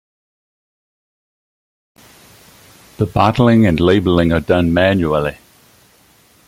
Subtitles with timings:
[2.97, 5.37] The bottling and labelling are done manually.